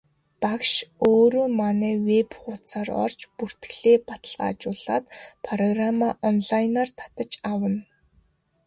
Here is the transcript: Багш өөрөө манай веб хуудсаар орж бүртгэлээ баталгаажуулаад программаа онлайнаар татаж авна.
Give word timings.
Багш 0.43 0.71
өөрөө 1.09 1.47
манай 1.61 1.95
веб 2.09 2.29
хуудсаар 2.41 2.89
орж 3.03 3.19
бүртгэлээ 3.37 3.97
баталгаажуулаад 4.09 5.05
программаа 5.45 6.11
онлайнаар 6.29 6.89
татаж 6.99 7.31
авна. 7.51 7.79